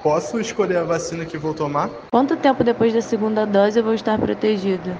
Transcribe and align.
Posso 0.00 0.38
escolher 0.38 0.76
a 0.76 0.84
vacina 0.84 1.26
que 1.26 1.36
vou 1.36 1.52
tomar? 1.52 1.90
Quanto 2.12 2.36
tempo 2.36 2.62
depois 2.62 2.94
da 2.94 3.00
segunda 3.00 3.44
dose 3.44 3.80
eu 3.80 3.82
vou 3.82 3.94
estar 3.94 4.16
protegido? 4.16 4.96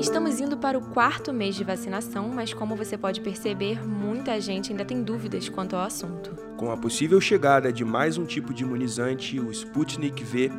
Estamos 0.00 0.40
indo 0.40 0.56
para 0.56 0.76
o 0.76 0.82
quarto 0.82 1.32
mês 1.32 1.54
de 1.54 1.62
vacinação, 1.62 2.28
mas 2.28 2.52
como 2.52 2.74
você 2.74 2.98
pode 2.98 3.20
perceber, 3.20 3.86
muita 3.86 4.40
gente 4.40 4.72
ainda 4.72 4.84
tem 4.84 5.00
dúvidas 5.00 5.48
quanto 5.48 5.76
ao 5.76 5.82
assunto. 5.82 6.36
Com 6.56 6.72
a 6.72 6.76
possível 6.76 7.20
chegada 7.20 7.72
de 7.72 7.84
mais 7.84 8.18
um 8.18 8.24
tipo 8.24 8.52
de 8.52 8.64
imunizante, 8.64 9.38
o 9.38 9.52
Sputnik 9.52 10.24
V, 10.24 10.50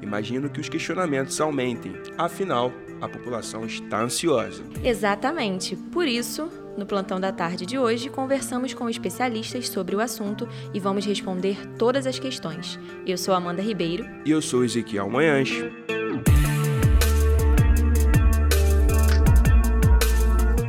imagino 0.00 0.48
que 0.48 0.60
os 0.60 0.68
questionamentos 0.68 1.40
aumentem. 1.40 1.96
Afinal, 2.16 2.70
a 3.00 3.08
população 3.08 3.66
está 3.66 4.00
ansiosa. 4.00 4.62
Exatamente. 4.84 5.74
Por 5.74 6.06
isso, 6.06 6.48
no 6.76 6.86
plantão 6.86 7.20
da 7.20 7.32
tarde 7.32 7.64
de 7.66 7.78
hoje, 7.78 8.08
conversamos 8.08 8.74
com 8.74 8.88
especialistas 8.88 9.68
sobre 9.68 9.94
o 9.94 10.00
assunto 10.00 10.48
e 10.72 10.80
vamos 10.80 11.04
responder 11.04 11.56
todas 11.78 12.06
as 12.06 12.18
questões. 12.18 12.78
Eu 13.06 13.16
sou 13.16 13.34
Amanda 13.34 13.62
Ribeiro. 13.62 14.04
E 14.24 14.30
eu 14.30 14.42
sou 14.42 14.64
Ezequiel 14.64 15.08
Manhanche. 15.08 15.70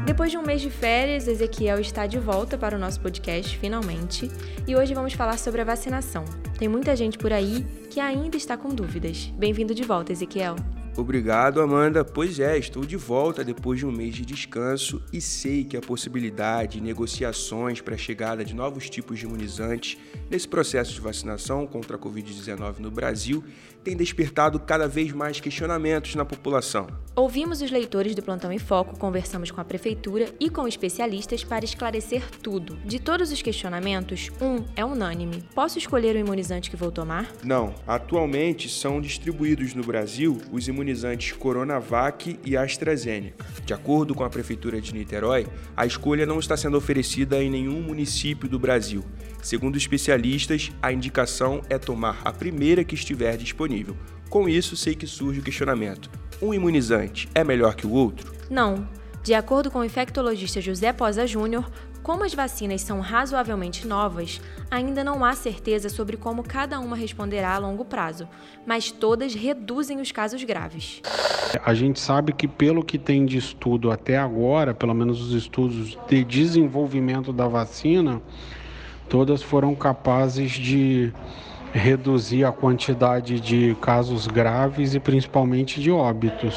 Depois 0.06 0.32
de 0.32 0.38
um 0.38 0.44
mês 0.44 0.62
de 0.62 0.70
férias, 0.70 1.28
Ezequiel 1.28 1.80
está 1.80 2.08
de 2.08 2.18
volta 2.18 2.58
para 2.58 2.76
o 2.76 2.80
nosso 2.80 3.02
podcast, 3.02 3.58
finalmente. 3.58 4.32
E 4.66 4.76
hoje 4.76 4.94
vamos 4.94 5.14
falar 5.14 5.38
sobre 5.38 5.62
a 5.62 5.66
vacinação. 5.66 6.24
Tem 6.58 6.68
muita 6.68 6.96
gente 6.96 7.18
por 7.18 7.34
aí 7.34 7.66
que 7.90 8.00
ainda 8.00 8.38
está 8.38 8.56
com 8.56 8.70
dúvidas. 8.70 9.32
Bem-vindo 9.38 9.76
de 9.76 9.84
volta, 9.84 10.12
Ezequiel. 10.12 10.56
Obrigado, 10.98 11.62
Amanda. 11.62 12.06
Pois 12.06 12.40
é, 12.40 12.58
estou 12.58 12.86
de 12.86 12.96
volta 12.96 13.44
depois 13.44 13.80
de 13.80 13.86
um 13.86 13.92
mês 13.92 14.16
de 14.16 14.26
descanso 14.26 15.04
e 15.12 15.20
sei 15.20 15.66
que 15.66 15.76
a 15.76 15.82
possibilidade 15.82 16.78
de 16.78 16.82
negociações 16.82 17.82
para 17.82 17.96
a 17.96 17.98
chegada 17.98 18.46
de 18.46 18.56
novos 18.56 18.90
tipos 18.90 19.20
de 19.20 19.26
imunizantes 19.26 19.98
nesse 20.30 20.48
processo 20.48 20.94
de 20.94 21.02
vacinação 21.02 21.68
contra 21.68 21.98
a 21.98 22.00
Covid-19 22.00 22.80
no 22.80 22.90
Brasil 22.90 23.44
tem 23.84 23.98
despertado 23.98 24.58
cada 24.58 24.88
vez 24.88 25.12
mais 25.12 25.42
questionamentos 25.42 26.16
na 26.16 26.24
população. 26.24 26.88
Ouvimos 27.18 27.62
os 27.62 27.72
leitores 27.72 28.14
do 28.14 28.22
Plantão 28.22 28.52
em 28.52 28.60
Foco, 28.60 29.00
conversamos 29.00 29.50
com 29.50 29.62
a 29.62 29.64
prefeitura 29.64 30.28
e 30.38 30.50
com 30.50 30.68
especialistas 30.68 31.46
para 31.46 31.64
esclarecer 31.64 32.22
tudo. 32.44 32.76
De 32.84 33.00
todos 33.00 33.32
os 33.32 33.42
questionamentos, 33.42 34.30
um 34.42 34.66
é 34.76 34.84
unânime. 34.84 35.42
Posso 35.56 35.78
escolher 35.78 36.14
o 36.18 36.20
imunizante 36.20 36.70
que 36.70 36.76
vou 36.76 36.92
tomar? 36.92 37.32
Não. 37.42 37.74
Atualmente 37.88 38.68
são 38.68 39.00
distribuídos 39.00 39.74
no 39.74 39.82
Brasil 39.82 40.42
os 40.52 40.68
imunizantes 40.68 41.32
Coronavac 41.32 42.38
e 42.44 42.58
AstraZeneca. 42.58 43.46
De 43.64 43.74
acordo 43.74 44.14
com 44.14 44.26
a 44.26 44.30
prefeitura 44.30 44.82
de 44.82 44.94
Niterói, 44.94 45.48
a 45.78 45.86
escolha 45.86 46.26
não 46.26 46.40
está 46.40 46.58
sendo 46.58 46.76
oferecida 46.76 47.42
em 47.42 47.50
nenhum 47.50 47.82
município 47.82 48.50
do 48.50 48.60
Brasil. 48.60 49.06
Segundo 49.46 49.78
especialistas, 49.78 50.72
a 50.82 50.92
indicação 50.92 51.62
é 51.70 51.78
tomar 51.78 52.20
a 52.26 52.34
primeira 52.34 52.84
que 52.84 52.96
estiver 52.96 53.38
disponível. 53.38 53.96
Com 54.28 54.50
isso, 54.50 54.76
sei 54.76 54.96
que 54.96 55.06
surge 55.06 55.40
o 55.40 55.44
questionamento: 55.44 56.10
um 56.42 56.52
imunizante 56.52 57.30
é 57.36 57.44
melhor 57.44 57.76
que 57.76 57.86
o 57.86 57.92
outro? 57.92 58.34
Não. 58.50 58.90
De 59.22 59.36
acordo 59.36 59.70
com 59.70 59.78
o 59.78 59.86
infectologista 59.86 60.60
José 60.60 60.92
Posa 60.92 61.28
Júnior, 61.28 61.70
como 62.02 62.24
as 62.24 62.34
vacinas 62.34 62.82
são 62.82 63.00
razoavelmente 63.00 63.86
novas, 63.88 64.42
ainda 64.72 65.04
não 65.04 65.24
há 65.24 65.34
certeza 65.34 65.90
sobre 65.90 66.18
como 66.18 66.42
cada 66.42 66.80
uma 66.80 66.96
responderá 66.96 67.54
a 67.54 67.60
longo 67.60 67.86
prazo, 67.86 68.28
mas 68.66 68.90
todas 68.90 69.36
reduzem 69.36 70.02
os 70.02 70.12
casos 70.12 70.44
graves. 70.44 71.04
A 71.64 71.74
gente 71.76 72.00
sabe 72.00 72.34
que, 72.34 72.48
pelo 72.48 72.84
que 72.84 72.98
tem 72.98 73.28
de 73.28 73.38
estudo 73.38 73.92
até 73.92 74.18
agora, 74.18 74.74
pelo 74.74 74.96
menos 74.96 75.22
os 75.22 75.34
estudos 75.34 75.96
de 76.10 76.24
desenvolvimento 76.24 77.32
da 77.32 77.48
vacina, 77.48 78.20
todas 79.10 79.42
foram 79.42 79.76
capazes 79.76 80.52
de 80.52 81.14
reduzir 81.74 82.46
a 82.46 82.52
quantidade 82.52 83.40
de 83.40 83.76
casos 83.82 84.28
graves 84.28 84.96
e 84.96 85.00
principalmente 85.00 85.82
de 85.82 85.92
óbitos. 85.92 86.56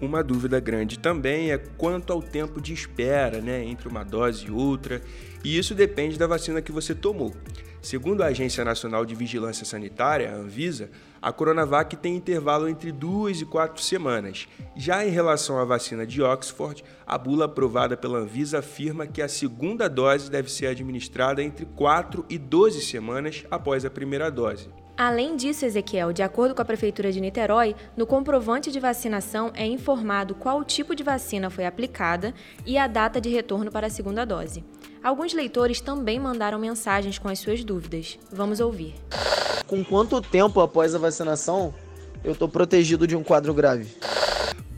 Uma 0.00 0.24
dúvida 0.24 0.58
grande 0.58 0.98
também 0.98 1.52
é 1.52 1.58
quanto 1.58 2.10
ao 2.10 2.22
tempo 2.22 2.58
de 2.58 2.72
espera 2.72 3.40
né, 3.42 3.62
entre 3.64 3.86
uma 3.86 4.02
dose 4.02 4.46
e 4.46 4.50
outra, 4.50 5.02
e 5.44 5.58
isso 5.58 5.74
depende 5.74 6.18
da 6.18 6.26
vacina 6.26 6.62
que 6.62 6.72
você 6.72 6.94
tomou. 6.94 7.34
Segundo 7.82 8.22
a 8.22 8.26
Agência 8.26 8.64
Nacional 8.64 9.04
de 9.04 9.14
Vigilância 9.14 9.64
Sanitária, 9.64 10.30
a 10.30 10.34
Anvisa, 10.34 10.90
a 11.20 11.32
Coronavac 11.32 11.96
tem 11.96 12.16
intervalo 12.16 12.66
entre 12.66 12.92
duas 12.92 13.40
e 13.40 13.44
quatro 13.44 13.82
semanas. 13.82 14.48
Já 14.74 15.04
em 15.04 15.10
relação 15.10 15.58
à 15.58 15.64
vacina 15.64 16.06
de 16.06 16.22
Oxford, 16.22 16.82
a 17.06 17.18
bula 17.18 17.44
aprovada 17.44 17.96
pela 17.96 18.18
Anvisa 18.18 18.60
afirma 18.60 19.06
que 19.06 19.20
a 19.20 19.28
segunda 19.28 19.88
dose 19.88 20.30
deve 20.30 20.50
ser 20.50 20.66
administrada 20.66 21.42
entre 21.42 21.66
4 21.66 22.24
e 22.28 22.38
12 22.38 22.82
semanas 22.82 23.44
após 23.50 23.84
a 23.84 23.90
primeira 23.90 24.30
dose. 24.30 24.68
Além 25.02 25.34
disso, 25.34 25.64
Ezequiel, 25.64 26.12
de 26.12 26.22
acordo 26.22 26.54
com 26.54 26.60
a 26.60 26.64
Prefeitura 26.64 27.10
de 27.10 27.22
Niterói, 27.22 27.74
no 27.96 28.06
comprovante 28.06 28.70
de 28.70 28.78
vacinação 28.78 29.50
é 29.54 29.64
informado 29.64 30.34
qual 30.34 30.62
tipo 30.62 30.94
de 30.94 31.02
vacina 31.02 31.48
foi 31.48 31.64
aplicada 31.64 32.34
e 32.66 32.76
a 32.76 32.86
data 32.86 33.18
de 33.18 33.30
retorno 33.30 33.70
para 33.70 33.86
a 33.86 33.90
segunda 33.90 34.26
dose. 34.26 34.62
Alguns 35.02 35.32
leitores 35.32 35.80
também 35.80 36.20
mandaram 36.20 36.58
mensagens 36.58 37.18
com 37.18 37.28
as 37.28 37.38
suas 37.38 37.64
dúvidas. 37.64 38.18
Vamos 38.30 38.60
ouvir. 38.60 38.94
Com 39.66 39.82
quanto 39.82 40.20
tempo 40.20 40.60
após 40.60 40.94
a 40.94 40.98
vacinação 40.98 41.72
eu 42.22 42.32
estou 42.32 42.46
protegido 42.46 43.06
de 43.06 43.16
um 43.16 43.22
quadro 43.22 43.54
grave? 43.54 43.96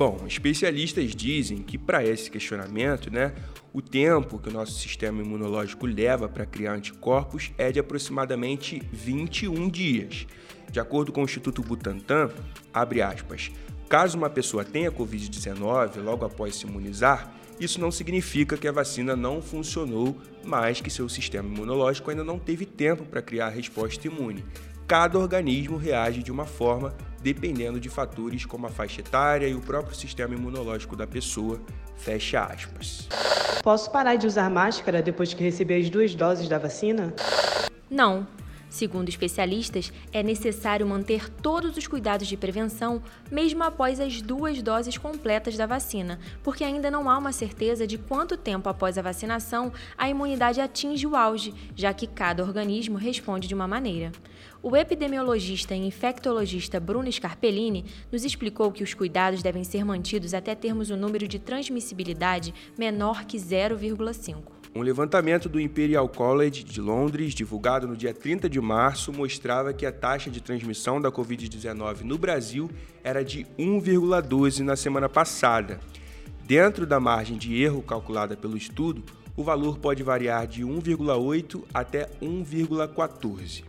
Bom, 0.04 0.24
especialistas 0.26 1.14
dizem 1.14 1.58
que 1.58 1.78
para 1.78 2.04
esse 2.04 2.28
questionamento, 2.28 3.08
né, 3.08 3.32
o 3.72 3.80
tempo 3.80 4.36
que 4.36 4.48
o 4.48 4.52
nosso 4.52 4.72
sistema 4.72 5.22
imunológico 5.22 5.86
leva 5.86 6.28
para 6.28 6.44
criar 6.44 6.72
anticorpos 6.72 7.52
é 7.56 7.70
de 7.70 7.78
aproximadamente 7.78 8.82
21 8.92 9.70
dias. 9.70 10.26
De 10.72 10.80
acordo 10.80 11.12
com 11.12 11.20
o 11.20 11.24
Instituto 11.24 11.62
Butantan, 11.62 12.30
abre 12.74 13.00
aspas, 13.00 13.52
caso 13.88 14.18
uma 14.18 14.28
pessoa 14.28 14.64
tenha 14.64 14.90
Covid-19 14.90 16.02
logo 16.02 16.24
após 16.24 16.56
se 16.56 16.66
imunizar, 16.66 17.32
isso 17.60 17.80
não 17.80 17.92
significa 17.92 18.56
que 18.56 18.66
a 18.66 18.72
vacina 18.72 19.14
não 19.14 19.40
funcionou, 19.40 20.20
mas 20.44 20.80
que 20.80 20.90
seu 20.90 21.08
sistema 21.08 21.48
imunológico 21.48 22.10
ainda 22.10 22.24
não 22.24 22.40
teve 22.40 22.66
tempo 22.66 23.04
para 23.04 23.22
criar 23.22 23.46
a 23.46 23.50
resposta 23.50 24.04
imune. 24.04 24.44
Cada 24.86 25.18
organismo 25.18 25.76
reage 25.76 26.22
de 26.22 26.30
uma 26.30 26.44
forma 26.44 26.94
dependendo 27.22 27.78
de 27.78 27.88
fatores 27.88 28.44
como 28.44 28.66
a 28.66 28.68
faixa 28.68 29.00
etária 29.00 29.46
e 29.46 29.54
o 29.54 29.60
próprio 29.60 29.94
sistema 29.94 30.34
imunológico 30.34 30.96
da 30.96 31.06
pessoa. 31.06 31.60
Fecha 31.96 32.44
aspas. 32.44 33.08
Posso 33.62 33.90
parar 33.90 34.16
de 34.16 34.26
usar 34.26 34.50
máscara 34.50 35.00
depois 35.00 35.32
que 35.32 35.42
receber 35.42 35.80
as 35.80 35.88
duas 35.88 36.14
doses 36.14 36.48
da 36.48 36.58
vacina? 36.58 37.14
Não. 37.88 38.26
Segundo 38.72 39.10
especialistas, 39.10 39.92
é 40.14 40.22
necessário 40.22 40.86
manter 40.86 41.28
todos 41.28 41.76
os 41.76 41.86
cuidados 41.86 42.26
de 42.26 42.38
prevenção 42.38 43.02
mesmo 43.30 43.62
após 43.62 44.00
as 44.00 44.22
duas 44.22 44.62
doses 44.62 44.96
completas 44.96 45.58
da 45.58 45.66
vacina, 45.66 46.18
porque 46.42 46.64
ainda 46.64 46.90
não 46.90 47.10
há 47.10 47.18
uma 47.18 47.32
certeza 47.32 47.86
de 47.86 47.98
quanto 47.98 48.34
tempo 48.34 48.70
após 48.70 48.96
a 48.96 49.02
vacinação 49.02 49.70
a 49.98 50.08
imunidade 50.08 50.58
atinge 50.58 51.06
o 51.06 51.14
auge, 51.14 51.52
já 51.76 51.92
que 51.92 52.06
cada 52.06 52.42
organismo 52.42 52.96
responde 52.96 53.46
de 53.46 53.54
uma 53.54 53.68
maneira. 53.68 54.10
O 54.62 54.74
epidemiologista 54.74 55.74
e 55.74 55.86
infectologista 55.86 56.80
Bruno 56.80 57.12
Scarpellini 57.12 57.84
nos 58.10 58.24
explicou 58.24 58.72
que 58.72 58.82
os 58.82 58.94
cuidados 58.94 59.42
devem 59.42 59.64
ser 59.64 59.84
mantidos 59.84 60.32
até 60.32 60.54
termos 60.54 60.88
o 60.88 60.94
um 60.94 60.96
número 60.96 61.28
de 61.28 61.38
transmissibilidade 61.38 62.54
menor 62.78 63.26
que 63.26 63.36
0,5. 63.36 64.61
Um 64.74 64.80
levantamento 64.80 65.50
do 65.50 65.60
Imperial 65.60 66.08
College 66.08 66.64
de 66.64 66.80
Londres, 66.80 67.34
divulgado 67.34 67.86
no 67.86 67.94
dia 67.94 68.14
30 68.14 68.48
de 68.48 68.58
março, 68.58 69.12
mostrava 69.12 69.74
que 69.74 69.84
a 69.84 69.92
taxa 69.92 70.30
de 70.30 70.40
transmissão 70.40 70.98
da 70.98 71.12
Covid-19 71.12 72.00
no 72.00 72.16
Brasil 72.16 72.70
era 73.04 73.22
de 73.22 73.44
1,12 73.58 74.60
na 74.60 74.74
semana 74.74 75.10
passada. 75.10 75.78
Dentro 76.46 76.86
da 76.86 76.98
margem 76.98 77.36
de 77.36 77.62
erro 77.62 77.82
calculada 77.82 78.34
pelo 78.34 78.56
estudo, 78.56 79.04
o 79.36 79.44
valor 79.44 79.76
pode 79.76 80.02
variar 80.02 80.46
de 80.46 80.62
1,8 80.62 81.64
até 81.74 82.06
1,14. 82.22 83.64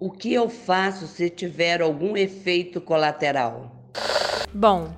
O 0.00 0.10
que 0.10 0.34
eu 0.34 0.48
faço 0.48 1.06
se 1.06 1.30
tiver 1.30 1.80
algum 1.80 2.16
efeito 2.16 2.80
colateral? 2.80 3.70
Bom, 4.52 4.92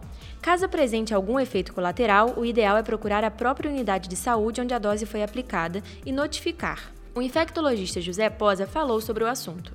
Caso 0.46 0.64
apresente 0.64 1.12
algum 1.12 1.40
efeito 1.40 1.74
colateral, 1.74 2.34
o 2.36 2.44
ideal 2.44 2.76
é 2.76 2.82
procurar 2.84 3.24
a 3.24 3.32
própria 3.32 3.68
unidade 3.68 4.08
de 4.08 4.14
saúde 4.14 4.60
onde 4.60 4.72
a 4.72 4.78
dose 4.78 5.04
foi 5.04 5.20
aplicada 5.20 5.82
e 6.04 6.12
notificar. 6.12 6.92
O 7.16 7.20
infectologista 7.20 8.00
José 8.00 8.30
Posa 8.30 8.64
falou 8.64 9.00
sobre 9.00 9.24
o 9.24 9.26
assunto. 9.26 9.72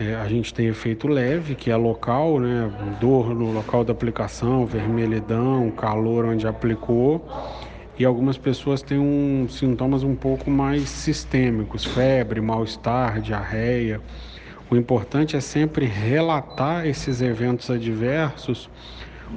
É, 0.00 0.16
a 0.16 0.26
gente 0.26 0.52
tem 0.52 0.66
efeito 0.66 1.06
leve, 1.06 1.54
que 1.54 1.70
é 1.70 1.76
local, 1.76 2.40
né? 2.40 2.68
Dor 3.00 3.32
no 3.32 3.52
local 3.52 3.84
da 3.84 3.92
aplicação, 3.92 4.66
vermelhidão, 4.66 5.70
calor 5.70 6.24
onde 6.24 6.48
aplicou. 6.48 7.24
E 7.96 8.04
algumas 8.04 8.36
pessoas 8.36 8.82
têm 8.82 8.98
um, 8.98 9.46
sintomas 9.48 10.02
um 10.02 10.16
pouco 10.16 10.50
mais 10.50 10.88
sistêmicos, 10.88 11.84
febre, 11.84 12.40
mal-estar, 12.40 13.20
diarreia. 13.20 14.00
O 14.68 14.74
importante 14.74 15.36
é 15.36 15.40
sempre 15.40 15.86
relatar 15.86 16.88
esses 16.88 17.22
eventos 17.22 17.70
adversos 17.70 18.68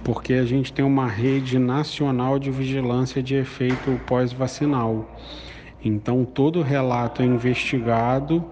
porque 0.04 0.34
a 0.34 0.46
gente 0.46 0.72
tem 0.74 0.84
uma 0.84 1.08
rede 1.08 1.58
nacional 1.58 2.38
de 2.38 2.52
vigilância 2.52 3.22
de 3.22 3.36
efeito 3.36 4.00
pós-vacinal. 4.08 5.06
Então, 5.84 6.26
todo 6.26 6.62
relato 6.62 7.22
é 7.22 7.26
investigado 7.26 8.44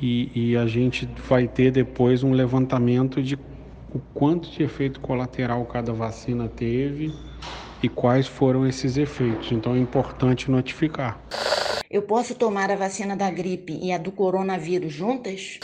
e, 0.00 0.30
e 0.34 0.56
a 0.56 0.66
gente 0.66 1.08
vai 1.28 1.46
ter 1.46 1.70
depois 1.70 2.22
um 2.22 2.32
levantamento 2.32 3.22
de 3.22 3.36
o 3.94 4.00
quanto 4.14 4.50
de 4.50 4.62
efeito 4.62 5.00
colateral 5.00 5.64
cada 5.66 5.92
vacina 5.92 6.48
teve 6.48 7.12
e 7.82 7.88
quais 7.88 8.26
foram 8.26 8.66
esses 8.66 8.96
efeitos. 8.96 9.52
Então 9.52 9.74
é 9.74 9.78
importante 9.78 10.50
notificar. 10.50 11.20
Eu 11.90 12.02
posso 12.02 12.34
tomar 12.34 12.70
a 12.70 12.76
vacina 12.76 13.14
da 13.14 13.30
gripe 13.30 13.78
e 13.82 13.92
a 13.92 13.98
do 13.98 14.10
coronavírus 14.10 14.92
juntas? 14.92 15.60